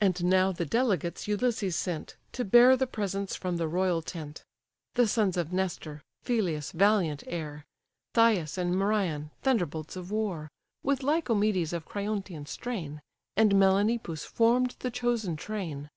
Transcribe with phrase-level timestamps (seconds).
[0.00, 4.42] And now the delegates Ulysses sent, To bear the presents from the royal tent:
[4.94, 7.64] The sons of Nestor, Phyleus' valiant heir,
[8.16, 10.50] Thias and Merion, thunderbolts of war,
[10.82, 13.00] With Lycomedes of Creiontian strain,
[13.36, 15.88] And Melanippus, form'd the chosen train.